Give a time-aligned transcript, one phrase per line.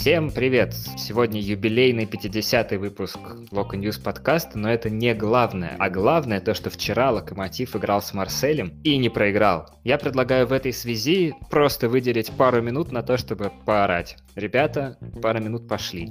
[0.00, 0.74] Всем привет!
[0.96, 3.18] Сегодня юбилейный 50-й выпуск
[3.50, 5.74] Loko News подкаста, но это не главное.
[5.80, 9.68] А главное то, что вчера Локомотив играл с Марселем и не проиграл.
[9.82, 14.16] Я предлагаю в этой связи просто выделить пару минут на то, чтобы поорать.
[14.36, 16.08] Ребята, пару минут пошли.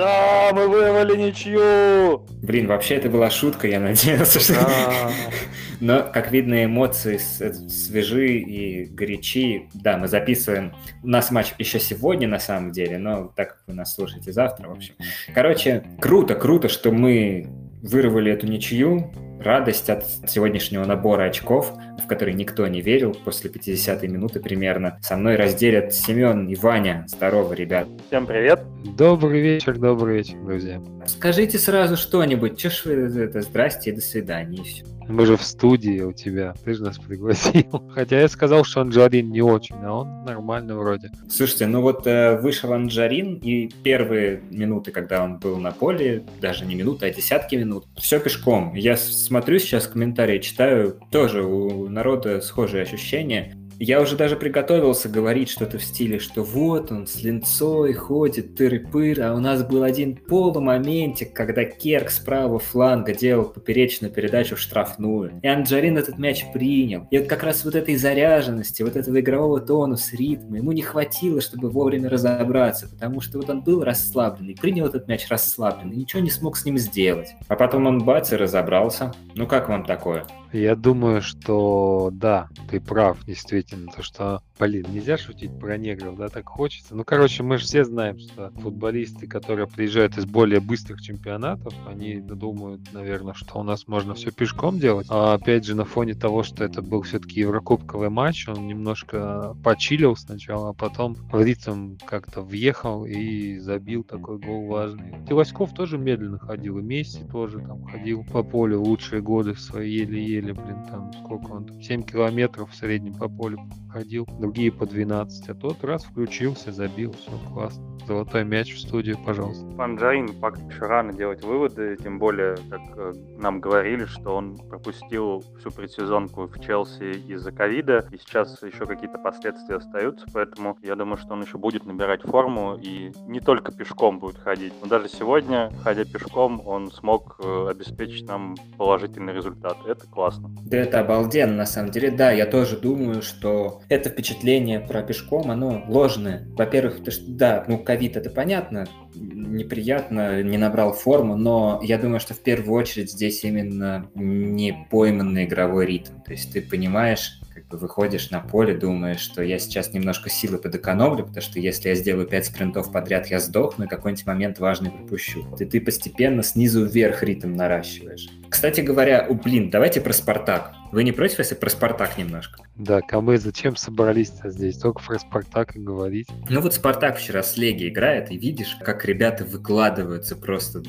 [0.00, 2.26] Да, мы вырвали ничью!
[2.40, 4.54] Блин, вообще это была шутка, я надеялся, что...
[5.80, 9.68] Но, как видно, эмоции свежи и горячи.
[9.74, 10.74] Да, мы записываем...
[11.02, 14.68] У нас матч еще сегодня, на самом деле, но так как вы нас слушаете завтра,
[14.68, 14.94] в общем.
[15.34, 17.46] Короче, круто, круто, что мы
[17.82, 19.12] вырвали эту ничью.
[19.40, 24.98] Радость от сегодняшнего набора очков, в который никто не верил после 50-й минуты примерно.
[25.00, 27.06] Со мной разделят Семен и Ваня.
[27.08, 27.88] Здорово, ребят.
[28.08, 28.60] Всем привет.
[28.98, 30.82] Добрый вечер, добрый вечер, друзья.
[31.06, 32.58] Скажите сразу что-нибудь.
[32.58, 34.84] Че ж вы это, здрасте и до свидания, и все.
[35.10, 37.90] Мы же в студии у тебя, ты же нас пригласил.
[37.94, 41.10] Хотя я сказал, что Анджарин не очень, а он нормально вроде.
[41.28, 46.64] Слушайте, ну вот э, вышел Анджарин, и первые минуты, когда он был на поле, даже
[46.64, 48.74] не минуты, а десятки минут, все пешком.
[48.74, 53.56] Я смотрю сейчас комментарии, читаю, тоже у народа схожие ощущения.
[53.82, 59.22] Я уже даже приготовился говорить что-то в стиле, что вот он с линцой ходит, тыр-пыр,
[59.22, 64.60] а у нас был один полумоментик, когда Керк с правого фланга делал поперечную передачу в
[64.60, 65.40] штрафную.
[65.42, 67.08] И Анджарин этот мяч принял.
[67.10, 71.40] И вот как раз вот этой заряженности, вот этого игрового тонуса, ритма, ему не хватило,
[71.40, 76.30] чтобы вовремя разобраться, потому что вот он был расслабленный, принял этот мяч расслабленный, ничего не
[76.30, 77.28] смог с ним сделать.
[77.48, 79.14] А потом он бац и разобрался.
[79.34, 80.26] Ну как вам такое?
[80.52, 86.28] Я думаю, что да, ты прав, действительно, то что Блин, нельзя шутить про негров, да,
[86.28, 86.94] так хочется.
[86.94, 92.20] Ну, короче, мы же все знаем, что футболисты, которые приезжают из более быстрых чемпионатов, они
[92.20, 95.06] думают, наверное, что у нас можно все пешком делать.
[95.08, 100.14] А опять же, на фоне того, что это был все-таки еврокубковый матч, он немножко почилил
[100.14, 105.14] сначала, а потом в ритм как-то въехал и забил такой гол важный.
[105.26, 110.39] Телоськов тоже медленно ходил, и Месси тоже там ходил по полю лучшие годы свои еле-еле,
[110.40, 113.58] блин, там сколько он там, 7 километров в среднем по полю
[113.90, 117.90] ходил другие по 12, а тот раз включился, забил, все классно.
[118.06, 119.64] Золотой мяч в студию, пожалуйста.
[119.76, 125.44] Панджаин пока еще рано делать выводы, тем более, как э, нам говорили, что он пропустил
[125.58, 131.18] всю предсезонку в Челси из-за ковида, и сейчас еще какие-то последствия остаются, поэтому я думаю,
[131.18, 135.70] что он еще будет набирать форму и не только пешком будет ходить, но даже сегодня,
[135.82, 139.76] ходя пешком, он смог э, обеспечить нам положительный результат.
[139.86, 140.29] Это классно.
[140.64, 142.10] Да это обалденно, на самом деле.
[142.10, 146.46] Да, я тоже думаю, что это впечатление про пешком, оно ложное.
[146.56, 152.34] Во-первых, что, да, ну, ковид это понятно, неприятно, не набрал форму, но я думаю, что
[152.34, 156.20] в первую очередь здесь именно не пойманный игровой ритм.
[156.24, 157.40] То есть ты понимаешь,
[157.76, 162.26] выходишь на поле, думаешь, что я сейчас немножко силы подэкономлю, потому что если я сделаю
[162.26, 165.46] 5 спринтов подряд, я сдохну и какой-нибудь момент важный пропущу.
[165.58, 168.28] И ты постепенно снизу вверх ритм наращиваешь.
[168.48, 170.74] Кстати говоря, у, блин, давайте про Спартак.
[170.92, 172.64] Вы не против, если про Спартак немножко?
[172.74, 174.76] Да, Камы, зачем собрались-то здесь?
[174.78, 176.26] Только про Спартак и говорить.
[176.48, 180.82] Ну вот Спартак вчера с Леги играет, и видишь, как ребята выкладываются просто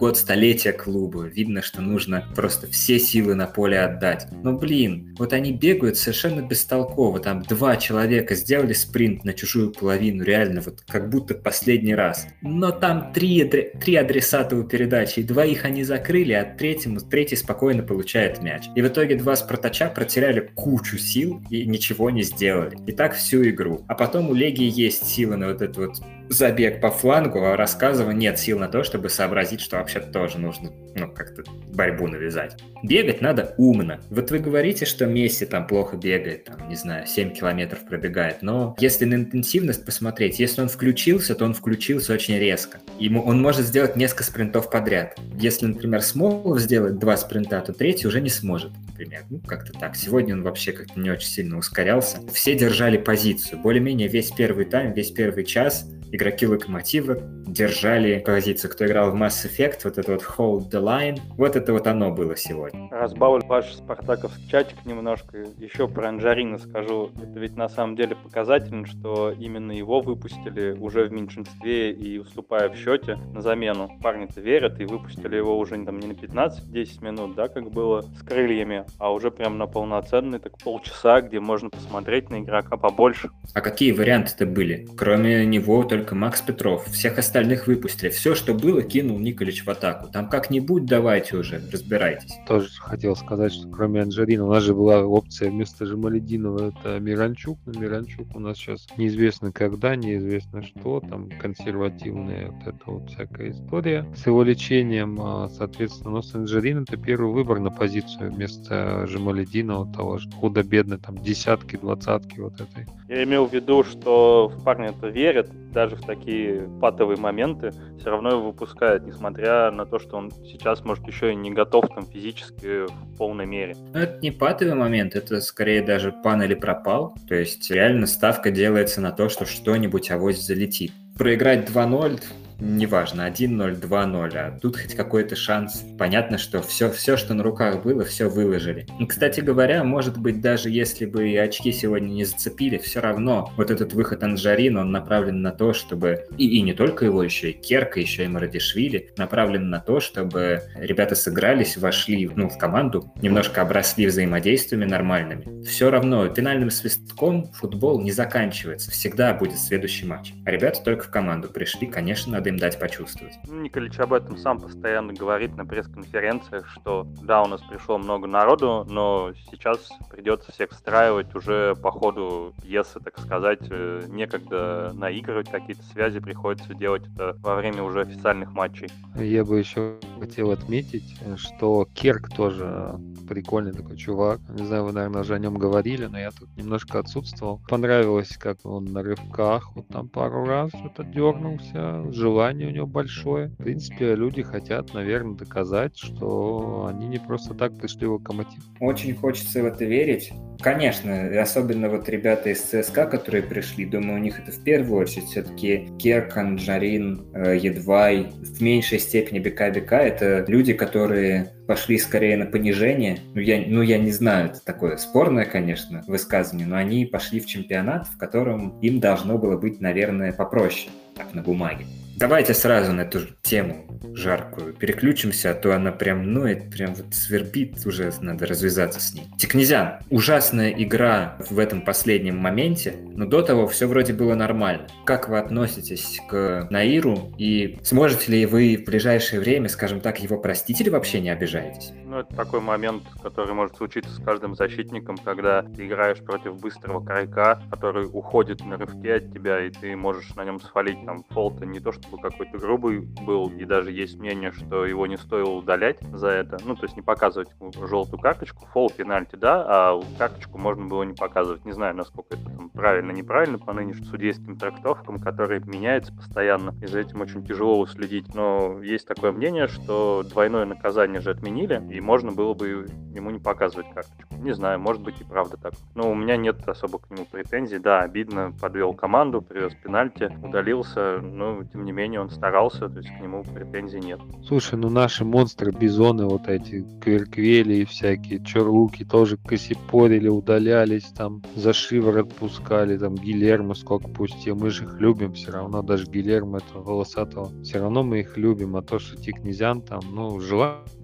[0.00, 1.26] год столетия клуба.
[1.26, 4.26] Видно, что нужно просто все силы на поле отдать.
[4.42, 7.20] Но, блин, вот они бегают совершенно бестолково.
[7.20, 12.26] Там два человека сделали спринт на чужую половину, реально, вот как будто последний раз.
[12.40, 17.82] Но там три, три адресата у передачи, и двоих они закрыли, а третьему, третий спокойно
[17.82, 18.68] получает мяч.
[18.74, 22.78] И в итоге два спартача протеряли кучу сил и ничего не сделали.
[22.86, 23.84] И так всю игру.
[23.86, 26.00] А потом у Легии есть силы на вот этот вот
[26.30, 30.70] забег по флангу, а рассказываю нет сил на то, чтобы сообразить, что вообще тоже нужно
[30.94, 32.56] ну, как-то борьбу навязать.
[32.82, 34.00] Бегать надо умно.
[34.10, 38.74] Вот вы говорите, что Месси там плохо бегает, там, не знаю, 7 километров пробегает, но
[38.78, 42.78] если на интенсивность посмотреть, если он включился, то он включился очень резко.
[42.98, 45.18] Ему он может сделать несколько спринтов подряд.
[45.36, 49.22] Если, например, Смолов сделает два спринта, то третий уже не сможет, например.
[49.30, 49.96] Ну, как-то так.
[49.96, 52.18] Сегодня он вообще как-то не очень сильно ускорялся.
[52.32, 53.60] Все держали позицию.
[53.60, 58.70] Более-менее весь первый тайм, весь первый час игроки Локомотива держали позицию.
[58.70, 62.10] Кто играл в Mass Effect, вот это вот Hold the Line, вот это вот оно
[62.10, 62.88] было сегодня.
[62.90, 65.46] Разбавлю ваш спартаковский чатик немножко.
[65.58, 67.10] Еще про Анжарина скажу.
[67.16, 72.68] Это ведь на самом деле показательно, что именно его выпустили уже в меньшинстве и уступая
[72.68, 73.90] в счете на замену.
[74.02, 78.22] Парни-то верят и выпустили его уже там не на 15-10 минут, да, как было с
[78.22, 83.30] крыльями, а уже прям на полноценный так полчаса, где можно посмотреть на игрока побольше.
[83.54, 84.86] А какие варианты-то были?
[84.96, 86.86] Кроме него только Макс Петров.
[86.86, 88.08] Всех остальных выпустили.
[88.10, 90.08] Все, что было, кинул Николич в атаку.
[90.12, 92.32] Там как-нибудь давайте уже, разбирайтесь.
[92.46, 97.58] Тоже хотел сказать, что кроме Анджелина, у нас же была опция вместо Жамалединова, это Миранчук,
[97.66, 103.50] но Миранчук у нас сейчас неизвестно когда, неизвестно что, там консервативная вот эта вот всякая
[103.50, 109.06] история с его лечением, а, соответственно, но с Анджелин это первый выбор на позицию вместо
[109.06, 112.86] Жамалединова, того же худо-бедно, там десятки, двадцатки вот этой.
[113.08, 118.10] Я имел в виду, что в парня это верят, даже в такие патовые моменты все
[118.10, 122.06] равно его выпускают, несмотря на то, что он сейчас, может, еще и не готов там
[122.06, 123.74] физически в полной мере.
[123.92, 127.14] Но ну, это не патовый момент, это скорее даже пан или пропал.
[127.28, 130.92] То есть реально ставка делается на то, что что-нибудь авось залетит.
[131.16, 132.20] Проиграть 2-0
[132.60, 135.84] неважно, 1-0, 2-0, а тут хоть какой-то шанс.
[135.98, 138.86] Понятно, что все, все, что на руках было, все выложили.
[138.98, 143.52] И, кстати говоря, может быть, даже если бы и очки сегодня не зацепили, все равно
[143.56, 147.50] вот этот выход Анжарин, он направлен на то, чтобы, и, и не только его, еще
[147.50, 153.12] и Керка, еще и Марадишвили, направлен на то, чтобы ребята сыгрались, вошли ну, в команду,
[153.22, 155.62] немножко обросли взаимодействиями нормальными.
[155.64, 160.32] Все равно финальным свистком футбол не заканчивается, всегда будет следующий матч.
[160.44, 163.38] А ребята только в команду пришли, конечно, надо им дать почувствовать.
[163.46, 168.26] Ну, Николич об этом сам постоянно говорит на пресс-конференциях, что да, у нас пришло много
[168.26, 175.50] народу, но сейчас придется всех встраивать уже по ходу пьесы, так сказать, э, некогда наигрывать
[175.50, 178.88] какие-то связи, приходится делать это во время уже официальных матчей.
[179.16, 182.98] Я бы еще хотел отметить, что Керк тоже
[183.28, 184.40] прикольный такой чувак.
[184.48, 187.60] Не знаю, вы, наверное, уже о нем говорили, но я тут немножко отсутствовал.
[187.68, 192.86] Понравилось, как он на рывках вот там пару раз что-то дернулся, желание желание у него
[192.86, 193.48] большое.
[193.48, 198.62] В принципе, люди хотят, наверное, доказать, что они не просто так пришли в локомотив.
[198.80, 200.32] Очень хочется в это верить.
[200.62, 205.26] Конечно, особенно вот ребята из ЦСКА, которые пришли, думаю, у них это в первую очередь
[205.26, 212.46] все-таки Керкан, Джарин, э, Едвай, в меньшей степени Бека-Бека, это люди, которые пошли скорее на
[212.46, 213.18] понижение.
[213.34, 217.46] Ну я, ну, я не знаю, это такое спорное, конечно, высказывание, но они пошли в
[217.46, 221.84] чемпионат, в котором им должно было быть, наверное, попроще, так, на бумаге.
[222.20, 227.86] Давайте сразу на эту тему жаркую переключимся, а то она прям, это прям вот свербит,
[227.86, 229.24] уже надо развязаться с ней.
[229.38, 234.86] Тикнезян, ужасная игра в этом последнем моменте, но до того все вроде было нормально.
[235.06, 240.36] Как вы относитесь к Наиру и сможете ли вы в ближайшее время, скажем так, его
[240.36, 241.92] простить или вообще не обижаетесь?
[242.04, 247.02] Ну, это такой момент, который может случиться с каждым защитником, когда ты играешь против быстрого
[247.02, 251.64] крайка, который уходит на рывке от тебя, и ты можешь на нем свалить там фолта
[251.64, 255.50] не то, что чтобы какой-то грубый был, и даже есть мнение, что его не стоило
[255.50, 260.58] удалять за это, ну, то есть не показывать желтую карточку, фол, пенальти, да, а карточку
[260.58, 261.64] можно было не показывать.
[261.64, 266.86] Не знаю, насколько это там правильно, неправильно по нынешним судейским трактовкам, которые меняются постоянно, и
[266.86, 268.34] за этим очень тяжело уследить.
[268.34, 273.38] Но есть такое мнение, что двойное наказание же отменили, и можно было бы ему не
[273.38, 274.34] показывать карточку.
[274.38, 275.74] Не знаю, может быть и правда так.
[275.94, 277.78] Но у меня нет особо к нему претензий.
[277.78, 283.08] Да, обидно, подвел команду, привез пенальти, удалился, но тем не менее он старался, то есть
[283.08, 284.20] к нему претензий нет.
[284.46, 291.42] Слушай, ну наши монстры, бизоны, вот эти кверквели и всякие чоруки тоже косипорили, удалялись, там
[291.54, 296.58] за шиворот пускали, там Гилермо сколько пустил, мы же их любим все равно, даже Гилермо
[296.58, 300.40] этого волосатого, все равно мы их любим, а то, что Тикнезян там, ну,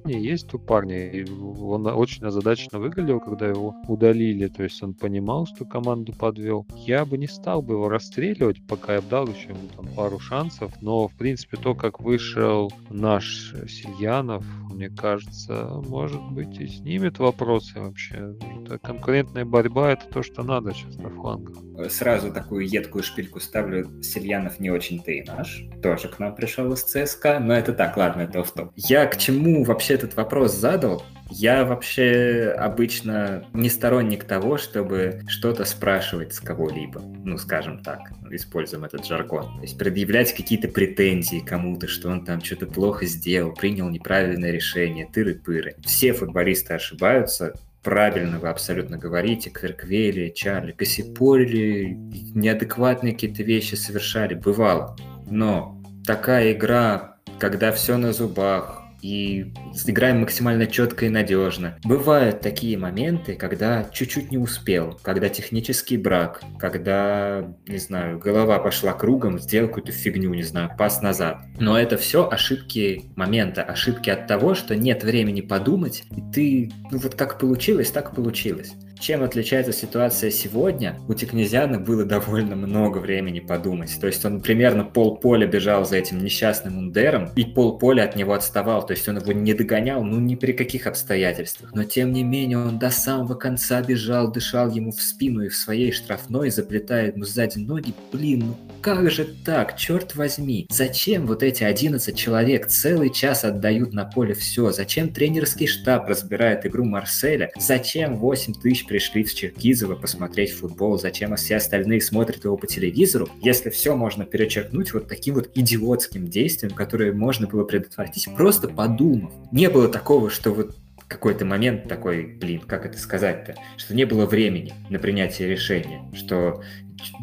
[0.06, 4.94] желание есть у парня, и он очень озадаченно выглядел, когда его удалили, то есть он
[4.94, 6.66] понимал, что команду подвел.
[6.74, 10.72] Я бы не стал бы его расстреливать, пока я дал еще ему там пару шансов,
[10.80, 17.80] но, в принципе, то, как вышел наш Сильянов, мне кажется, может быть, и снимет вопросы
[17.80, 18.36] вообще.
[18.64, 21.56] Это конкурентная борьба— это то, что надо сейчас на флангах.
[21.90, 24.02] Сразу такую едкую шпильку ставлю.
[24.02, 25.64] Сильянов не очень-то и наш.
[25.82, 28.72] Тоже к нам пришел из ЦСКА, но это так, ладно, это в топ.
[28.76, 31.02] Я к чему вообще этот вопрос задал?
[31.30, 37.00] Я вообще обычно не сторонник того, чтобы что-то спрашивать с кого-либо.
[37.00, 37.98] Ну, скажем так,
[38.30, 39.56] используем этот жаргон.
[39.56, 45.08] То есть предъявлять какие-то претензии кому-то, что он там что-то плохо сделал, принял неправильное решение,
[45.12, 45.74] тыры-пыры.
[45.84, 51.96] Все футболисты ошибаются, правильно вы абсолютно говорите, Кверквели, Чарли, Кассипорили,
[52.34, 54.96] неадекватные какие-то вещи совершали, бывало.
[55.28, 59.52] Но такая игра, когда все на зубах, и
[59.86, 61.78] играем максимально четко и надежно.
[61.84, 68.92] Бывают такие моменты, когда чуть-чуть не успел, когда технический брак, когда, не знаю, голова пошла
[68.92, 71.42] кругом, сделал какую-то фигню, не знаю, пас назад.
[71.60, 76.98] Но это все ошибки момента, ошибки от того, что нет времени подумать, и ты, ну
[76.98, 78.74] вот как получилось, так получилось.
[78.98, 80.98] Чем отличается ситуация сегодня?
[81.06, 83.96] У Тикнезиана было довольно много времени подумать.
[84.00, 88.86] То есть он примерно полполя бежал за этим несчастным Ундером, и полполя от него отставал.
[88.86, 91.74] То есть он его не догонял, ну ни при каких обстоятельствах.
[91.74, 95.56] Но тем не менее он до самого конца бежал, дышал ему в спину и в
[95.56, 97.92] своей штрафной, заплетая ему сзади ноги.
[98.12, 100.66] Блин, ну как же так, черт возьми?
[100.70, 104.70] Зачем вот эти 11 человек целый час отдают на поле все?
[104.70, 107.50] Зачем тренерский штаб разбирает игру Марселя?
[107.58, 110.98] Зачем 8 тысяч пришли в Черкизово посмотреть футбол?
[110.98, 113.28] Зачем все остальные смотрят его по телевизору?
[113.42, 119.32] Если все можно перечеркнуть вот таким вот идиотским действием, которое можно было предотвратить, просто подумав.
[119.52, 120.76] Не было такого, что вот
[121.08, 126.62] какой-то момент такой, блин, как это сказать-то, что не было времени на принятие решения, что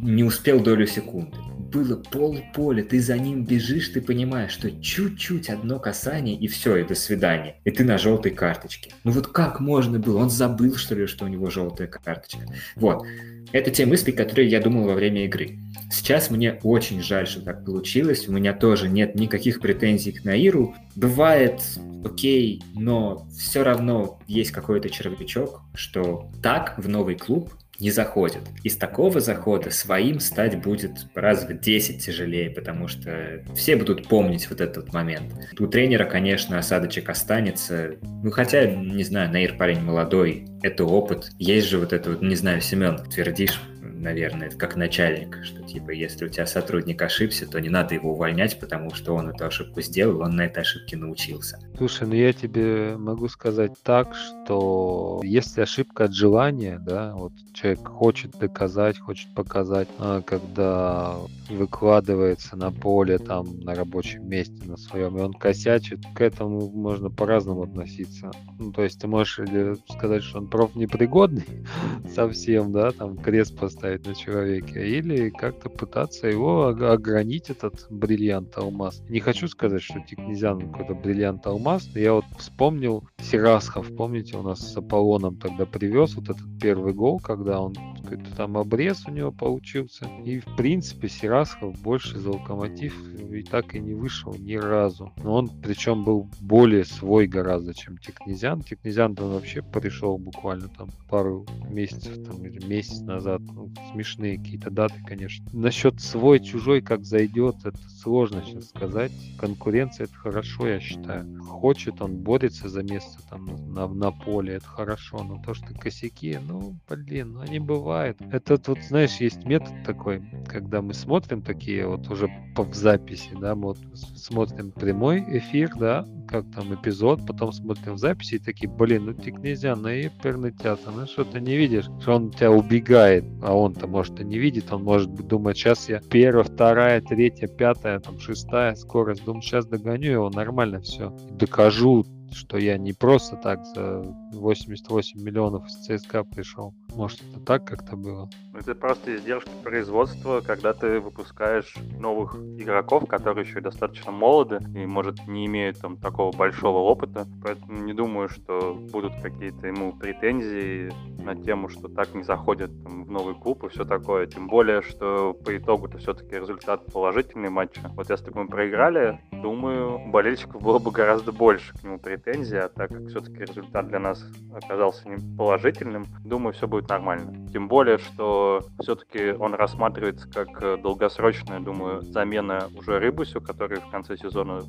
[0.02, 1.38] не успел долю секунды
[1.74, 6.84] было полполя, ты за ним бежишь, ты понимаешь, что чуть-чуть одно касание, и все, и
[6.84, 7.56] до свидания.
[7.66, 8.92] И ты на желтой карточке.
[9.04, 10.20] Ну вот как можно было?
[10.20, 12.42] Он забыл, что ли, что у него желтая карточка?
[12.76, 13.06] Вот.
[13.52, 15.60] Это те мысли, которые я думал во время игры.
[15.92, 18.28] Сейчас мне очень жаль, что так получилось.
[18.28, 20.76] У меня тоже нет никаких претензий к Наиру.
[20.96, 21.62] Бывает,
[22.04, 27.52] окей, но все равно есть какой-то червячок, что так в новый клуб
[27.84, 28.42] не заходит.
[28.64, 34.50] Из такого захода своим стать будет раз в 10 тяжелее, потому что все будут помнить
[34.50, 35.34] вот этот момент.
[35.60, 37.96] У тренера, конечно, осадочек останется.
[38.02, 41.32] Ну, хотя, не знаю, Наир парень молодой, это опыт.
[41.38, 43.62] Есть же вот это вот, не знаю, Семен, твердишь,
[44.04, 48.12] наверное, это как начальник, что типа если у тебя сотрудник ошибся, то не надо его
[48.12, 51.60] увольнять, потому что он эту ошибку сделал, он на этой ошибке научился.
[51.78, 57.88] Слушай, ну я тебе могу сказать так, что если ошибка от желания, да, вот человек
[57.88, 61.16] хочет доказать, хочет показать, а когда
[61.50, 67.10] выкладывается на поле, там, на рабочем месте, на своем, и он косячит, к этому можно
[67.10, 68.32] по-разному относиться.
[68.60, 71.46] Ну, то есть ты можешь или сказать, что он проф непригодный
[72.14, 79.02] совсем, да, там крест поставить на человеке, или как-то пытаться его огранить, этот бриллиант алмаз.
[79.10, 84.42] Не хочу сказать, что Тикнезян какой-то бриллиант алмаз, но я вот вспомнил Сирасхов, помните, у
[84.42, 89.12] нас с Аполлоном тогда привез вот этот первый гол, когда он какой-то там обрез у
[89.12, 90.08] него получился.
[90.24, 92.96] И в принципе Сирасхов больше за локомотив
[93.32, 95.12] и так и не вышел ни разу.
[95.24, 98.62] Но он причем был более свой гораздо, чем Тикнезян.
[98.62, 103.42] Тикнезян он вообще пришел буквально там пару месяцев там, или месяц назад.
[103.42, 105.46] Ну, смешные какие-то даты, конечно.
[105.52, 109.12] Насчет свой-чужой, как зайдет, это сложно сейчас сказать.
[109.40, 111.40] Конкуренция это хорошо, я считаю.
[111.42, 115.24] Хочет он, борется за место там на, на поле, это хорошо.
[115.24, 118.18] Но то, что косяки, ну, блин, ну, они бывают.
[118.32, 123.56] Это вот, знаешь, есть метод такой, когда мы смотрим такие вот уже в записи, да,
[123.56, 123.78] мы вот
[124.16, 129.38] смотрим прямой эфир, да, как там эпизод, потом смотрим записи и такие, блин, ну тик
[129.38, 133.86] нельзя, на оперный театр, ну что ты не видишь, что он тебя убегает, а он-то
[133.86, 138.74] может и не видит, он может думать, сейчас я первая, вторая, третья, пятая, там шестая
[138.74, 144.02] скорость, думаю, сейчас догоню его, нормально все, докажу, что я не просто так за
[144.34, 146.74] 88 миллионов из ЦСКА пришел.
[146.96, 148.30] Может, это так как-то было?
[148.54, 155.28] Это просто издержки производства, когда ты выпускаешь новых игроков, которые еще достаточно молоды и, может,
[155.28, 157.28] не имеют там такого большого опыта.
[157.42, 160.92] Поэтому не думаю, что будут какие-то ему претензии
[161.24, 164.28] на тему, что так не заходят там, в новый клуб и все такое.
[164.28, 167.82] Тем более, что по итогу-то все-таки результат положительный матча.
[167.96, 172.70] Вот если бы мы проиграли, думаю, болельщиков было бы гораздо больше к нему претензий, а
[172.70, 175.04] так как все-таки результат для нас оказался
[175.38, 177.48] положительным, думаю, все будет нормально.
[177.52, 183.90] Тем более, что все-таки он рассматривается как э, долгосрочная, думаю, замена уже Рыбусю, который в
[183.90, 184.62] конце сезона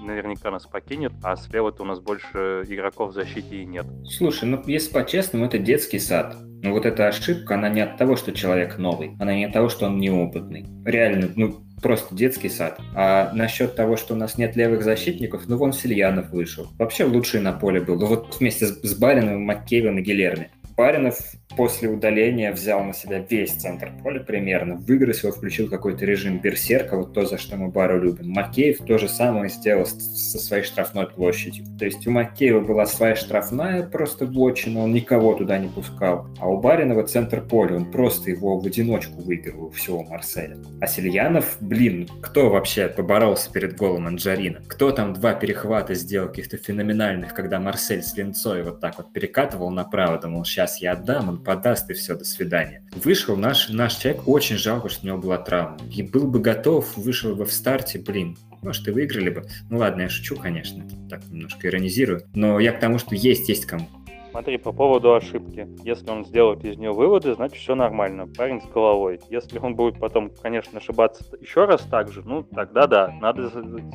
[0.00, 3.86] наверняка нас покинет, а слева-то у нас больше игроков в защите и нет.
[4.04, 6.36] Слушай, ну если по-честному, это детский сад.
[6.62, 9.68] Но вот эта ошибка, она не от того, что человек новый, она не от того,
[9.68, 10.64] что он неопытный.
[10.84, 12.80] Реально, ну, просто детский сад.
[12.94, 16.68] А насчет того, что у нас нет левых защитников, ну вон Сильянов вышел.
[16.78, 17.98] Вообще лучший на поле был.
[17.98, 20.50] Ну вот вместе с, с Барином, Маккейвом и Гилерми.
[20.76, 21.18] Баринов
[21.56, 24.76] после удаления взял на себя весь центр поля примерно.
[24.76, 28.30] Выигрыш его включил какой-то режим берсерка, вот то, за что мы Бару любим.
[28.30, 31.66] Макеев то же самое сделал со своей штрафной площадью.
[31.78, 36.26] То есть у Макеева была своя штрафная просто блочина, он никого туда не пускал.
[36.38, 40.56] А у Баринова центр поля, он просто его в одиночку выигрывал всего Марселя.
[40.80, 44.60] А Сильянов, блин, кто вообще поборолся перед голом Анджарина?
[44.68, 49.70] Кто там два перехвата сделал каких-то феноменальных, когда Марсель с Линцой вот так вот перекатывал
[49.70, 52.82] направо, думал, сейчас я отдам, он подаст, и все, до свидания.
[52.94, 55.78] Вышел наш, наш человек, очень жалко, что у него была травма.
[55.90, 59.44] И был бы готов, вышел бы в старте, блин, может, и выиграли бы.
[59.70, 62.22] Ну ладно, я шучу, конечно, так немножко иронизирую.
[62.34, 63.88] Но я к тому, что есть, есть кому.
[64.32, 65.68] Смотри, по поводу ошибки.
[65.84, 68.26] Если он сделает из нее выводы, значит все нормально.
[68.26, 69.20] Парень с головой.
[69.28, 73.50] Если он будет потом, конечно, ошибаться еще раз так же, ну, тогда да, надо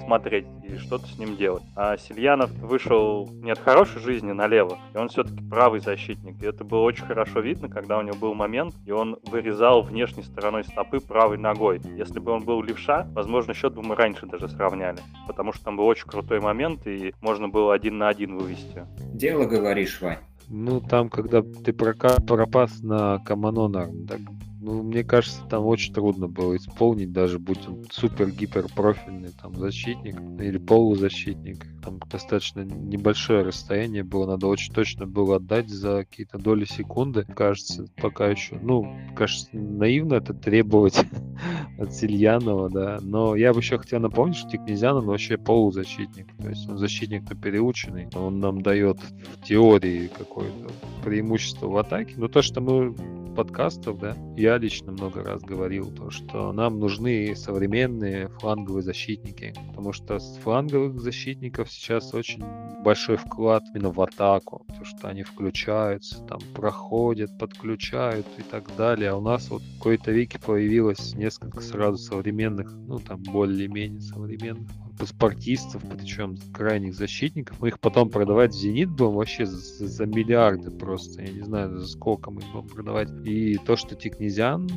[0.06, 1.64] смотреть и что-то с ним делать.
[1.76, 6.40] А Сильянов вышел не от хорошей жизни налево, и он все-таки правый защитник.
[6.44, 10.24] И это было очень хорошо видно, когда у него был момент, и он вырезал внешней
[10.24, 11.82] стороной стопы правой ногой.
[11.98, 15.00] Если бы он был левша, возможно, счет бы мы раньше даже сравняли.
[15.26, 18.86] Потому что там был очень крутой момент, и можно было один на один вывести.
[19.00, 20.27] Дело говоришь, Вань.
[20.50, 24.20] Ну, там, когда ты прока- пропас на Каманонар, так
[24.68, 30.20] ну, мне кажется, там очень трудно было исполнить, даже будь он супер-гипер профильный там защитник
[30.42, 31.66] или полузащитник.
[31.82, 37.24] Там достаточно небольшое расстояние было, надо очень точно было отдать за какие-то доли секунды.
[37.24, 41.00] Кажется, пока еще, ну, кажется, наивно это требовать
[41.80, 43.00] от Сильянова, да.
[43.02, 46.28] Но я бы еще хотел напомнить, что Тикнезян, он вообще полузащитник.
[46.36, 48.10] То есть он защитник-то переученный.
[48.16, 50.74] Он нам дает в теории какое-то
[51.06, 52.16] преимущество в атаке.
[52.18, 52.94] Но то, что мы
[53.38, 59.94] подкастов, да, я лично много раз говорил, то, что нам нужны современные фланговые защитники, потому
[59.94, 62.44] что с фланговых защитников сейчас очень
[62.84, 69.12] большой вклад именно в атаку, то, что они включаются, там, проходят, подключают и так далее.
[69.12, 74.72] А у нас вот в какой-то веке появилось несколько сразу современных, ну, там, более-менее современных
[75.06, 77.60] спортистов, причем крайних защитников.
[77.60, 81.22] Мы их потом продавать в «Зенит» будем вообще за, за миллиарды просто.
[81.22, 83.10] Я не знаю, за сколько мы их будем продавать.
[83.26, 84.68] И то, что Тикнезян,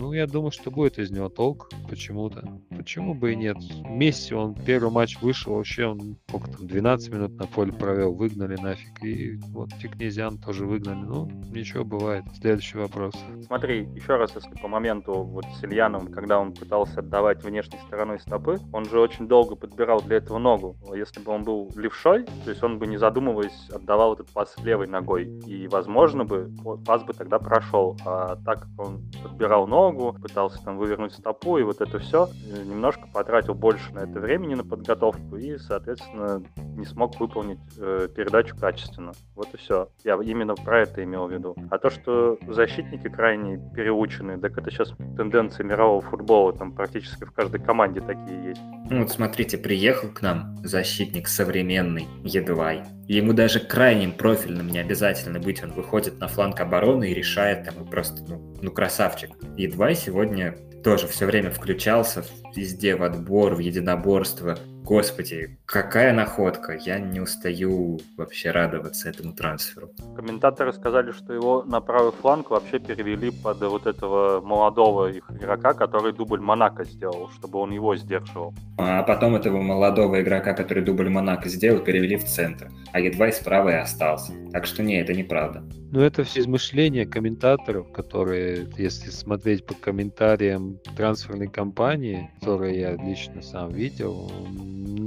[0.00, 2.60] ну, я думаю, что будет из него толк почему-то.
[2.70, 3.58] Почему бы и нет?
[3.84, 8.56] Месси, он первый матч вышел, вообще он сколько там, 12 минут на поле провел, выгнали
[8.60, 9.04] нафиг.
[9.04, 11.04] И вот Тикнезян тоже выгнали.
[11.04, 12.24] Ну, ничего, бывает.
[12.40, 13.12] Следующий вопрос.
[13.46, 18.20] Смотри, еще раз, если по моменту вот с Ильяном, когда он пытался отдавать внешней стороной
[18.20, 20.76] стопы, он же очень долго подбирал для этого ногу.
[20.94, 24.86] Если бы он был левшой, то есть он бы, не задумываясь, отдавал этот пас левой
[24.86, 25.24] ногой.
[25.46, 26.50] И, возможно, бы
[26.84, 27.96] пас бы тогда прошел.
[28.04, 32.62] А так как он подбирал ногу, пытался там вывернуть стопу, и вот это все, э,
[32.64, 38.56] немножко потратил больше на это времени на подготовку и, соответственно, не смог выполнить э, передачу
[38.56, 39.12] качественно.
[39.34, 39.88] Вот и все.
[40.04, 41.54] Я именно про это имел в виду.
[41.70, 46.52] А то, что защитники крайне переучены, так это сейчас тенденция мирового футбола.
[46.52, 48.62] Там практически в каждой команде такие есть.
[48.90, 49.10] Ну вот
[49.50, 52.82] смотрите, приехал к нам защитник современный, Едвай.
[53.08, 55.62] Ему даже крайним профильным не обязательно быть.
[55.62, 59.30] Он выходит на фланг обороны и решает там и просто, ну, ну красавчик.
[59.56, 64.58] Едвай сегодня тоже все время включался везде в отбор, в единоборство.
[64.84, 66.76] Господи, какая находка.
[66.76, 69.90] Я не устаю вообще радоваться этому трансферу.
[70.16, 75.74] Комментаторы сказали, что его на правый фланг вообще перевели под вот этого молодого их игрока,
[75.74, 78.54] который дубль Монако сделал, чтобы он его сдерживал.
[78.78, 82.70] А потом этого молодого игрока, который дубль Монако сделал, перевели в центр.
[82.92, 84.32] А едва и справа и остался.
[84.52, 85.62] Так что не, это неправда.
[85.92, 93.42] Ну, это все измышления комментаторов, которые, если смотреть по комментариям трансферной кампании, которые я лично
[93.42, 94.30] сам видел,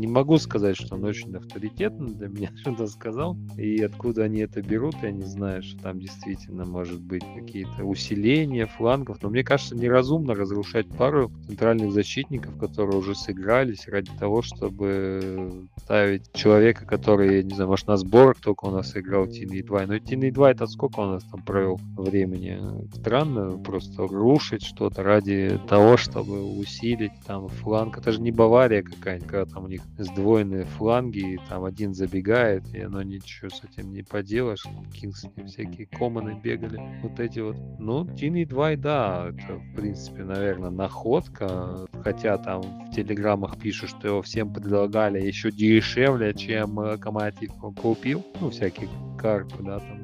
[0.03, 3.37] не могу сказать, что он очень авторитетно для меня что-то сказал.
[3.57, 8.65] И откуда они это берут, я не знаю, что там действительно может быть какие-то усиления
[8.65, 9.21] флангов.
[9.21, 16.31] Но мне кажется, неразумно разрушать пару центральных защитников, которые уже сыгрались ради того, чтобы ставить
[16.33, 19.85] человека, который, я не знаю, может, на сборах только у нас играл Тин 2.
[19.85, 22.59] Но Тин 2 это сколько у нас там провел времени?
[22.93, 27.97] Странно просто рушить что-то ради того, чтобы усилить там фланг.
[27.97, 32.63] Это же не Бавария какая-нибудь, когда там у них сдвоенные фланги, и там один забегает,
[32.73, 34.65] и оно ничего с этим не поделаешь.
[34.93, 36.79] Кингсли всякие команы бегали.
[37.01, 37.55] Вот эти вот.
[37.79, 41.85] Ну, Тин 2, да, это, в принципе, наверное, находка.
[42.03, 47.51] Хотя там в телеграммах пишут, что его всем предлагали еще дешевле, чем Локомотив
[47.81, 48.25] купил.
[48.41, 50.03] Ну, всякие карпы, да, там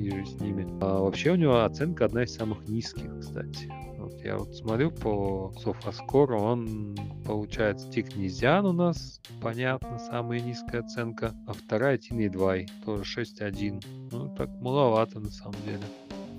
[0.00, 0.66] и же с ними.
[0.80, 3.70] А вообще у него оценка одна из самых низких, кстати.
[4.10, 11.32] Вот я вот смотрю по Софаскору, он получается Тикнезиан у нас, понятно, самая низкая оценка,
[11.46, 13.84] а вторая Тинидвай, тоже 6.1.
[14.10, 15.82] Ну, так маловато на самом деле.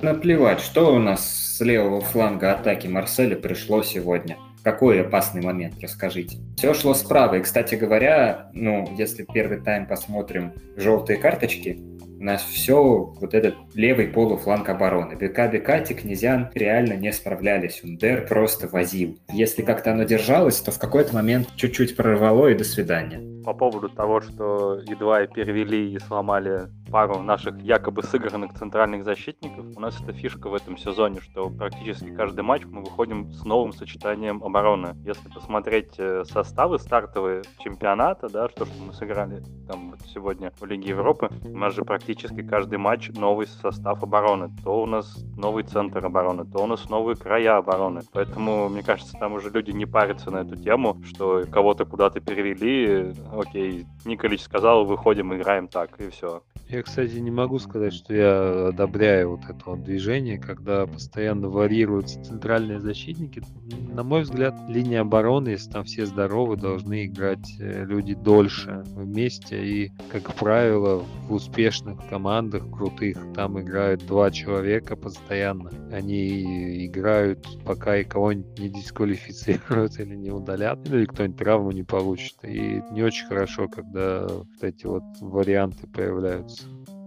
[0.02, 4.38] Наплевать, что у нас с левого фланга атаки Марселя пришло сегодня.
[4.64, 6.40] Какой опасный момент, расскажите.
[6.58, 7.36] Все шло справа.
[7.36, 11.80] И, кстати говоря, ну, если первый тайм посмотрим желтые карточки,
[12.22, 15.16] нас все вот этот левый полуфланг обороны.
[15.16, 17.84] БК, БК, Князян реально не справлялись.
[17.84, 19.18] Ундер просто возил.
[19.32, 23.22] Если как-то оно держалось, то в какой-то момент чуть-чуть прорвало и до свидания.
[23.44, 29.80] По поводу того, что едва перевели и сломали пару наших якобы сыгранных центральных защитников, у
[29.80, 34.44] нас это фишка в этом сезоне, что практически каждый матч мы выходим с новым сочетанием
[34.44, 34.96] обороны.
[35.04, 40.66] Если посмотреть э, составы стартовые чемпионата, да, что, что мы сыграли там вот сегодня в
[40.66, 44.50] Лиге Европы, у нас же практически практически каждый матч новый состав обороны.
[44.64, 48.02] То у нас новый центр обороны, то у нас новые края обороны.
[48.12, 53.14] Поэтому, мне кажется, там уже люди не парятся на эту тему, что кого-то куда-то перевели.
[53.32, 56.42] Окей, Николич сказал, выходим, играем так, и все.
[56.72, 62.24] Я, кстати, не могу сказать, что я одобряю вот это вот движение, когда постоянно варьируются
[62.24, 63.44] центральные защитники.
[63.92, 69.66] На мой взгляд, линия обороны, если там все здоровы, должны играть э, люди дольше вместе.
[69.66, 75.72] И, как правило, в успешных командах, крутых, там играют два человека постоянно.
[75.92, 82.38] Они играют, пока и кого-нибудь не дисквалифицируют или не удалят, или кто-нибудь травму не получит.
[82.44, 86.61] И не очень хорошо, когда вот эти вот варианты появляются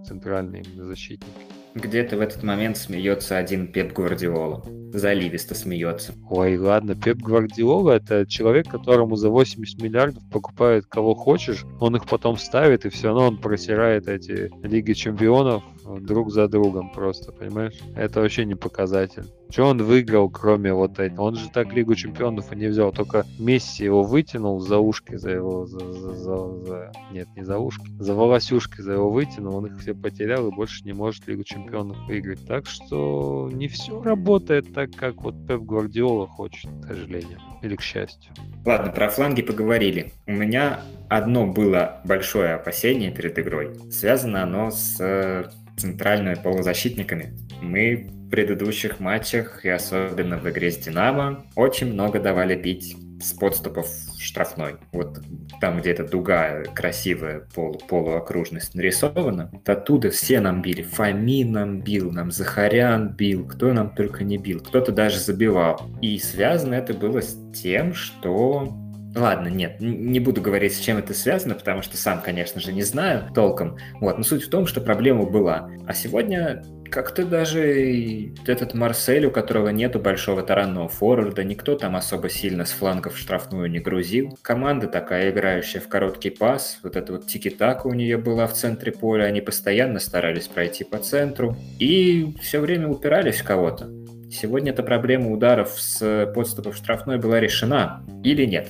[0.07, 1.33] центральные защитники.
[1.75, 4.63] Где-то в этот момент смеется один Пеп Гвардиола.
[4.93, 6.13] Заливисто смеется.
[6.31, 12.07] Ой, ладно, Пеп Гвардиола это человек, которому за 80 миллиардов покупают кого хочешь, он их
[12.07, 15.65] потом ставит, и все равно он просирает эти Лиги Чемпионов
[16.01, 17.81] друг за другом просто, понимаешь?
[17.97, 19.25] Это вообще не показатель.
[19.51, 21.27] Что он выиграл, кроме вот этого?
[21.27, 25.31] Он же так Лигу Чемпионов и не взял, только Месси его вытянул за ушки, за
[25.31, 26.93] его, за, за, за, за...
[27.13, 30.85] нет, не за ушки, за волосюшки за его вытянул, он их все потерял и больше
[30.85, 32.45] не может Лигу Чемпионов выиграть.
[32.47, 37.81] Так что не все работает так, как вот Пеп Гвардиола хочет, к сожалению, или к
[37.81, 38.33] счастью.
[38.65, 40.13] Ладно, про фланги поговорили.
[40.27, 43.75] У меня одно было большое опасение перед игрой.
[43.91, 45.45] Связано оно с э,
[45.77, 47.35] центральными полузащитниками.
[47.61, 53.89] Мы предыдущих матчах, и особенно в игре с Динамо, очень много давали бить с подступов
[54.19, 54.77] штрафной.
[54.93, 55.21] Вот
[55.61, 60.83] там, где эта дуга красивая, полу, полуокружность нарисована, оттуда все нам били.
[60.83, 64.61] Фоми нам бил, нам Захарян бил, кто нам только не бил.
[64.61, 65.81] Кто-то даже забивал.
[66.03, 68.77] И связано это было с тем, что
[69.17, 72.83] Ладно, нет, не буду говорить, с чем это связано, потому что сам, конечно же, не
[72.83, 73.77] знаю толком.
[74.01, 75.71] Вот, но суть в том, что проблема была.
[75.87, 82.31] А сегодня как-то даже этот Марсель, у которого нету большого таранного форварда, никто там особо
[82.31, 84.39] сильно с флангов штрафную не грузил.
[84.43, 88.93] Команда такая, играющая в короткий пас, вот эта вот тики-така у нее была в центре
[88.93, 93.91] поля, они постоянно старались пройти по центру и все время упирались в кого-то.
[94.31, 98.69] Сегодня эта проблема ударов с подступов штрафной была решена или нет?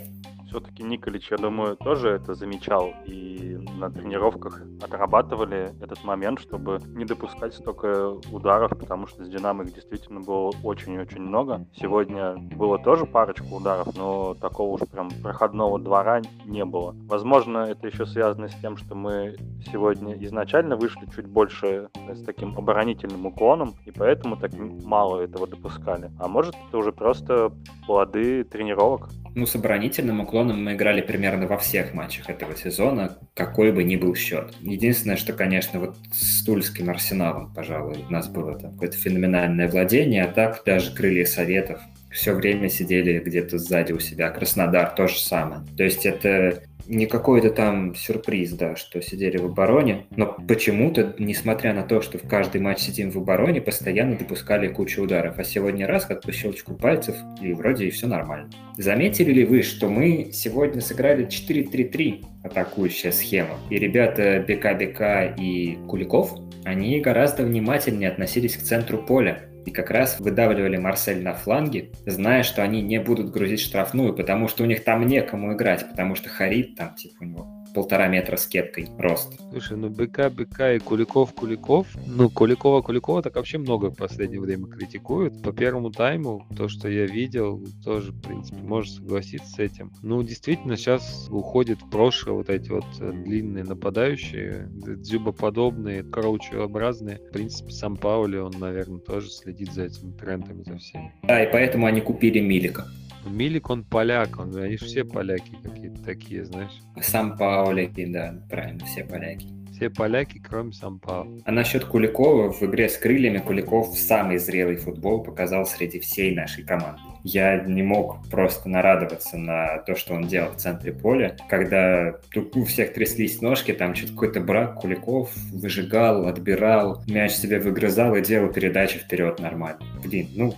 [0.54, 7.04] Все-таки Николич, я думаю, тоже это замечал и на тренировках отрабатывали этот момент, чтобы не
[7.04, 11.66] допускать столько ударов, потому что с Динамо их действительно было очень-очень много.
[11.74, 16.94] Сегодня было тоже парочку ударов, но такого уж прям проходного двора не было.
[17.08, 19.34] Возможно, это еще связано с тем, что мы
[19.72, 24.52] сегодня изначально вышли чуть больше с таким оборонительным уклоном, и поэтому так
[24.84, 26.12] мало этого допускали.
[26.20, 27.50] А может, это уже просто
[27.86, 29.08] плоды тренировок?
[29.36, 33.96] Ну, с оборонительным уклоном мы играли примерно во всех матчах этого сезона, какой бы ни
[33.96, 34.54] был счет.
[34.60, 40.22] Единственное, что, конечно, вот с Тульским Арсеналом, пожалуй, у нас было там какое-то феноменальное владение,
[40.22, 41.80] а так даже крылья Советов
[42.14, 44.30] все время сидели где-то сзади у себя.
[44.30, 45.62] Краснодар то же самое.
[45.76, 51.72] То есть это не какой-то там сюрприз, да, что сидели в обороне, но почему-то, несмотря
[51.72, 55.38] на то, что в каждый матч сидим в обороне, постоянно допускали кучу ударов.
[55.38, 58.50] А сегодня раз, как по щелчку пальцев, и вроде и все нормально.
[58.76, 66.38] Заметили ли вы, что мы сегодня сыграли 4-3-3, атакующая схема, и ребята БК-БК и Куликов,
[66.64, 72.42] они гораздо внимательнее относились к центру поля и как раз выдавливали Марсель на фланге, зная,
[72.42, 76.28] что они не будут грузить штрафную, потому что у них там некому играть, потому что
[76.28, 79.38] Харит там, типа, у него полтора метра с кепкой рост.
[79.50, 84.40] Слушай, ну БК, БК и Куликов, Куликов, ну Куликова, Куликова так вообще много в последнее
[84.40, 85.42] время критикуют.
[85.42, 89.92] По первому тайму, то, что я видел, тоже, в принципе, можешь согласиться с этим.
[90.02, 97.18] Ну, действительно, сейчас уходит в прошлое вот эти вот э, длинные нападающие, дзюбоподобные, кроучеобразные.
[97.18, 101.12] В принципе, сам Паули, он, наверное, тоже следит за этими трендами, за всеми.
[101.22, 102.86] Да, и поэтому они купили Милика.
[103.26, 106.72] Милик, он поляк, он, они же все поляки какие-то такие, знаешь.
[107.00, 109.48] Сам Пауляки, да, правильно, все поляки.
[109.72, 111.42] Все поляки, кроме сам Паула.
[111.44, 116.62] А насчет Куликова, в игре с крыльями Куликов самый зрелый футбол показал среди всей нашей
[116.62, 117.00] команды.
[117.24, 122.14] Я не мог просто нарадоваться на то, что он делал в центре поля, когда
[122.54, 128.22] у всех тряслись ножки, там что-то какой-то брак, Куликов выжигал, отбирал, мяч себе выгрызал и
[128.22, 129.80] делал передачи вперед нормально.
[130.04, 130.54] Блин, ну,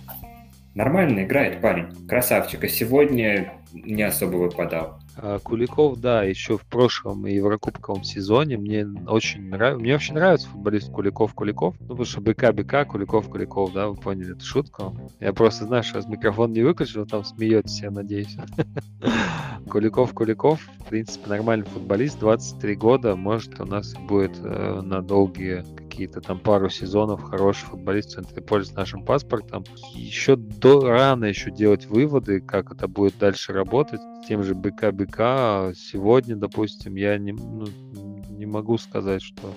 [0.77, 2.63] Нормально играет парень, красавчик.
[2.63, 4.99] А сегодня не особо выпадал.
[5.19, 9.81] А Куликов, да, еще в прошлом Еврокубковом сезоне мне очень нравится.
[9.81, 11.75] Мне вообще нравится футболист Куликов Куликов.
[11.79, 14.95] Ну, потому что БК БК, Куликов Куликов, да, вы поняли эту шутку.
[15.19, 18.37] Я просто знаю, что раз микрофон не выключил, там смеетесь, я надеюсь.
[19.69, 25.65] Куликов Куликов, в принципе, нормальный футболист, 23 года, может, у нас будет э, на долгие
[25.97, 29.63] какие-то там пару сезонов хороший футболист в центре поля с нашим паспортом.
[29.95, 33.99] Еще до рано еще делать выводы, как это будет дальше работать.
[34.25, 37.65] Тем же БК БК сегодня, допустим, я не, ну,
[38.29, 39.53] не могу сказать, что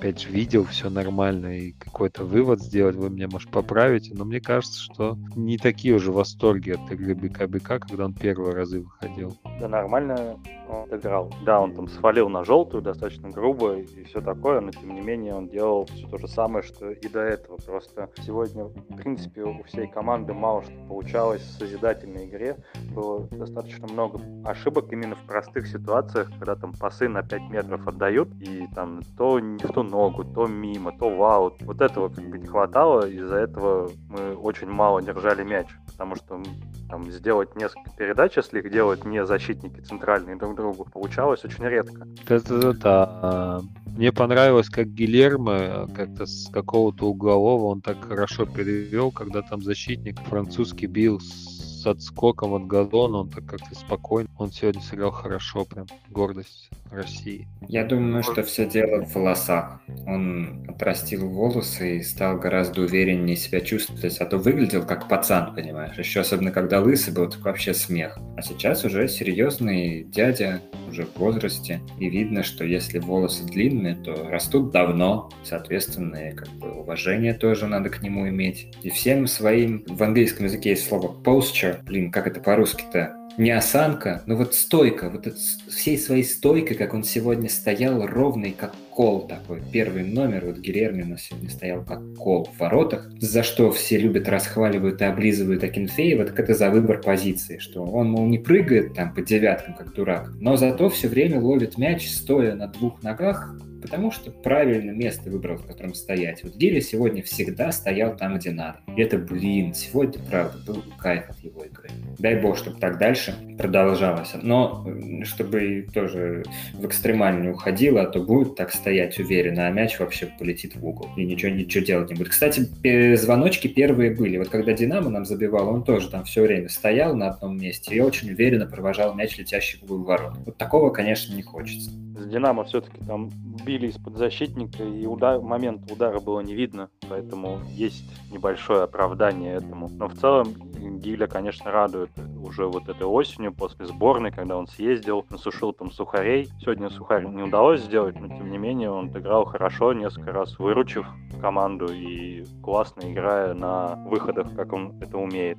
[0.00, 4.40] опять же, видел, все нормально, и какой-то вывод сделать, вы меня, может, поправите, но мне
[4.40, 9.36] кажется, что не такие уже восторги от игры БК-БК, когда он первые разы выходил.
[9.60, 10.38] Да нормально
[10.70, 11.32] он играл.
[11.44, 15.34] Да, он там свалил на желтую достаточно грубо и все такое, но тем не менее
[15.34, 17.56] он делал все то же самое, что и до этого.
[17.56, 22.56] Просто сегодня, в принципе, у всей команды мало что получалось в созидательной игре.
[22.94, 28.28] Было достаточно много ошибок именно в простых ситуациях, когда там пасы на 5 метров отдают,
[28.40, 31.20] и там то не в ту ногу, то мимо, то в.
[31.60, 36.42] Вот этого как бы не хватало, из-за этого мы очень мало держали мяч, потому что
[36.88, 42.06] там сделать несколько передач, если их делать не защитники центральные друг другу, получалось очень редко.
[42.28, 43.62] Да-да-да.
[43.86, 50.18] Мне понравилось, как Гильермо как-то с какого-то углового он так хорошо перевел, когда там защитник
[50.20, 54.29] французский бил с отскоком от газона, он так как-то спокойно.
[54.40, 57.46] Он сегодня сыграл хорошо, прям гордость России.
[57.68, 59.82] Я думаю, что все дело в волосах.
[60.06, 65.98] Он отрастил волосы и стал гораздо увереннее себя чувствовать, а то выглядел как пацан, понимаешь.
[65.98, 68.18] Еще особенно когда лысый был, так вообще смех.
[68.34, 74.26] А сейчас уже серьезный дядя, уже в возрасте, и видно, что если волосы длинные, то
[74.30, 78.74] растут давно, соответственно, и как бы уважение тоже надо к нему иметь.
[78.82, 83.19] И всем своим, в английском языке есть слово posture, блин, как это по-русски-то?
[83.40, 85.26] Не осанка, но вот стойка, вот
[85.70, 89.62] всей своей стойкой, как он сегодня стоял, ровный, как кол такой.
[89.72, 95.00] Первый номер, вот Гильермина сегодня стоял как кол в воротах, за что все любят, расхваливают
[95.00, 99.22] и облизывают Акинфеева, так это за выбор позиции, что он, мол, не прыгает там по
[99.22, 104.30] девяткам, как дурак, но зато все время ловит мяч, стоя на двух ногах, потому что
[104.30, 106.42] правильное место выбрал, в котором стоять.
[106.42, 108.80] Вот Гиля сегодня всегда стоял там, где надо.
[108.96, 111.90] И это, блин, сегодня, правда, был кайф от его игры.
[112.18, 114.32] Дай бог, чтобы так дальше продолжалось.
[114.42, 114.86] Но
[115.24, 120.26] чтобы тоже в экстремально не уходило, а то будет так стоять уверенно, а мяч вообще
[120.38, 121.08] полетит в угол.
[121.16, 122.28] И ничего, ничего делать не будет.
[122.28, 122.68] Кстати,
[123.16, 124.38] звоночки первые были.
[124.38, 128.00] Вот когда Динамо нам забивал, он тоже там все время стоял на одном месте и
[128.00, 130.36] очень уверенно провожал мяч, летящий в угол ворот.
[130.44, 131.90] Вот такого, конечно, не хочется.
[131.90, 133.30] С Динамо все-таки там
[133.70, 139.88] били из-под защитника, и удар, момент удара было не видно, поэтому есть небольшое оправдание этому.
[139.88, 140.48] Но в целом
[140.80, 142.10] Гиля, конечно, радует
[142.42, 146.48] уже вот этой осенью после сборной, когда он съездил, насушил там сухарей.
[146.60, 151.06] Сегодня сухарь не удалось сделать, но тем не менее он играл хорошо, несколько раз выручив
[151.40, 155.58] команду и классно играя на выходах, как он это умеет.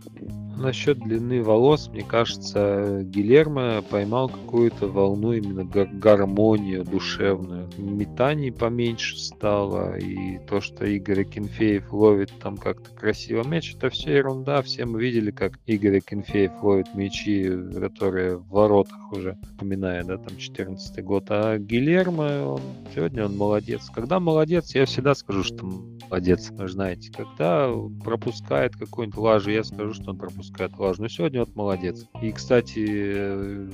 [0.58, 7.68] Насчет длины волос, мне кажется, Гилермо поймал какую-то волну именно гармонию душевную.
[7.78, 14.18] Метаний поменьше стало, и то, что Игорь Кенфеев ловит там как-то красиво мяч, это все
[14.18, 14.62] ерунда.
[14.62, 20.38] Все мы видели, как Игорь Кенфеев ловит мячи, которые в воротах уже, упоминая, да, там
[20.38, 21.26] 14 год.
[21.30, 22.62] А Гилермо, он,
[22.96, 23.90] сегодня он молодец.
[23.94, 26.50] Когда молодец, я всегда скажу, что молодец.
[26.52, 27.70] Вы знаете, когда
[28.04, 31.02] пропускает какой-нибудь лажу, я скажу, что он пропускает лажу.
[31.02, 32.06] Но сегодня вот молодец.
[32.22, 33.68] И, кстати,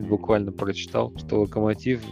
[0.00, 2.02] буквально прочитал, что Локомотив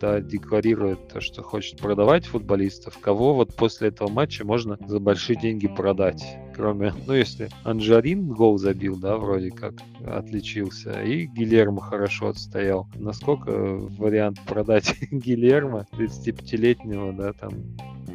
[0.00, 5.38] да, декларирует то, что хочет продавать футболистов, кого вот после этого матча можно за большие
[5.38, 6.24] деньги продать.
[6.54, 9.74] Кроме, ну, если Анжарин гол забил, да, вроде как
[10.06, 12.88] отличился, и Гилермо хорошо отстоял.
[12.94, 17.52] Насколько вариант продать Гилермо, 35-летнего, да, там,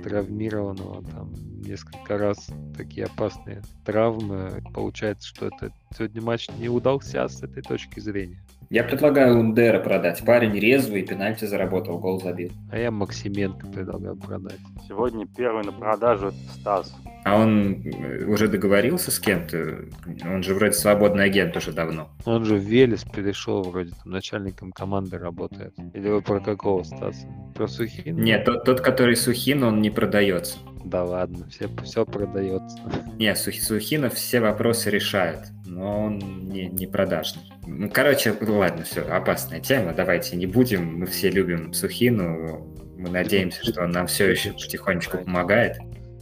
[0.04, 1.34] травмированного, там,
[1.68, 4.64] несколько раз такие опасные травмы.
[4.74, 8.42] Получается, что это сегодня матч не удался с этой точки зрения.
[8.70, 10.24] Я предлагаю Ундера продать.
[10.26, 12.52] Парень резвый, пенальти заработал, гол забил.
[12.70, 14.60] А я Максименко предлагаю продать.
[14.88, 16.94] Сегодня первый на продажу Стас.
[17.24, 19.86] А он э, уже договорился с кем-то?
[20.26, 22.10] Он же вроде свободный агент уже давно.
[22.26, 25.74] Он же в Велес перешел, вроде там начальником команды работает.
[25.94, 27.26] Или вы про какого Стаса?
[27.56, 28.18] Про Сухин?
[28.18, 30.58] Нет, тот, тот который Сухин, он не продается.
[30.88, 32.78] Да ладно, все, все продается.
[33.18, 37.44] Не, Сухинов все вопросы решает, но он не, не продажный.
[37.66, 41.00] Ну, короче, ладно, все, опасная тема, давайте не будем.
[41.00, 45.78] Мы все любим Сухину, мы надеемся, что он нам все еще потихонечку помогает.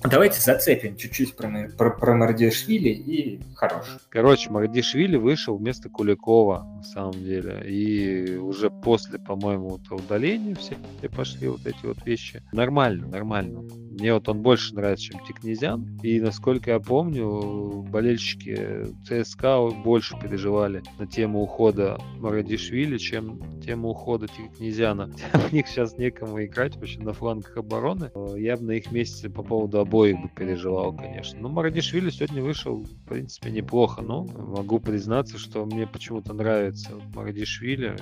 [0.09, 3.85] Давайте зацепим чуть-чуть про, про, про Мардишвили и хорош.
[4.09, 7.63] Короче, Мардишвили вышел вместо Куликова, на самом деле.
[7.65, 10.75] И уже после, по-моему, удаления все
[11.15, 12.43] пошли вот эти вот вещи.
[12.51, 13.63] Нормально, нормально.
[13.99, 15.97] Мне вот он больше нравится, чем Тикнезян.
[16.03, 24.27] И, насколько я помню, болельщики ЦСКА больше переживали на тему ухода Марадишвили, чем тему ухода
[24.27, 25.11] Тикнезяна.
[25.33, 28.11] В них сейчас некому играть вообще на флангах обороны.
[28.35, 31.39] Я бы на их месте по поводу обоих бы переживал, конечно.
[31.39, 34.01] Но Марадишвили сегодня вышел, в принципе, неплохо.
[34.01, 37.95] Но могу признаться, что мне почему-то нравится Марадишвили,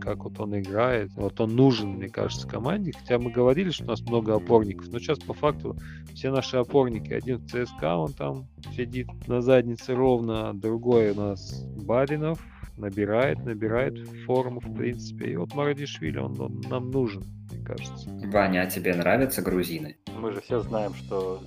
[0.00, 1.12] как вот он играет.
[1.14, 2.92] Вот он нужен, мне кажется, команде.
[2.98, 4.88] Хотя мы говорили, что у нас много опорников.
[4.88, 5.76] Но сейчас по факту
[6.14, 7.12] все наши опорники.
[7.12, 12.42] Один в ЦСКА, он там сидит на заднице ровно, а другой у нас Баринов,
[12.76, 15.32] набирает, набирает форму, в принципе.
[15.32, 17.22] И вот Марадишвили, он, он нам нужен,
[17.52, 18.08] мне кажется.
[18.26, 19.96] Ваня, а тебе нравятся грузины?
[20.18, 21.42] Мы же все знаем, что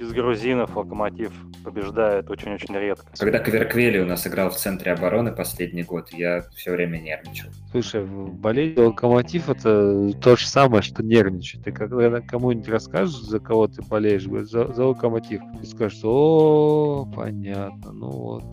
[0.00, 1.32] без грузинов Локомотив
[1.62, 3.06] побеждает очень-очень редко.
[3.18, 7.50] Когда Кверквели у нас играл в центре обороны последний год, я все время нервничал.
[7.70, 11.62] Слушай, болеть за Локомотив это то же самое, что нервничать.
[11.64, 17.92] Ты когда кому-нибудь расскажешь, за кого ты болеешь, за, за Локомотив, ты скажешь, о, понятно,
[17.92, 18.44] ну вот,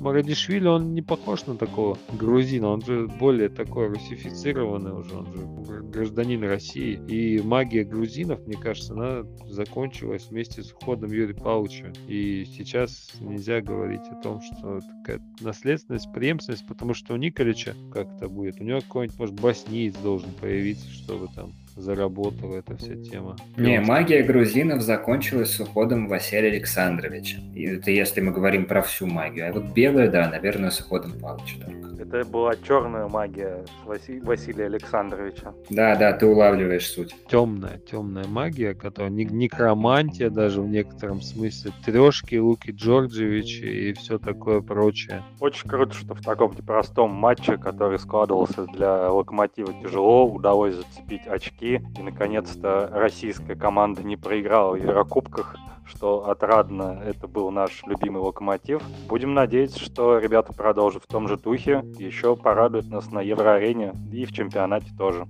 [0.00, 5.82] Марадишвили, он не похож на такого грузина, он же более такой русифицированный уже, он же
[5.82, 7.00] гражданин России.
[7.06, 11.92] И магия грузинов, мне кажется, она закончилась вместе с уходом Юрия Павловича.
[12.08, 18.08] И сейчас нельзя говорить о том, что такая наследственность, преемственность, потому что у Николича как
[18.16, 23.36] это будет, у него какой-нибудь, может, боснеец должен появиться, чтобы там заработала эта вся тема.
[23.56, 27.38] Не, магия грузинов закончилась с уходом Василия Александровича.
[27.54, 29.48] И это если мы говорим про всю магию.
[29.48, 31.90] А вот белая, да, наверное, с уходом Павловича только.
[32.00, 34.20] Это была черная магия Васи...
[34.20, 35.52] Василия Александровича.
[35.68, 37.14] Да, да, ты улавливаешь суть.
[37.28, 44.18] Темная, темная магия, которая не некромантия даже в некотором смысле, трешки, Луки Джорджевич и все
[44.18, 45.22] такое прочее.
[45.40, 51.26] Очень круто, что в таком непростом матче, который складывался для Локомотива тяжело, удалось зацепить
[51.60, 51.82] очки.
[51.98, 57.02] И, наконец-то, российская команда не проиграла в Еврокубках что отрадно.
[57.04, 58.80] Это был наш любимый локомотив.
[59.08, 61.84] Будем надеяться, что ребята продолжат в том же духе.
[61.98, 65.26] Еще порадуют нас на Евроарене и в чемпионате тоже.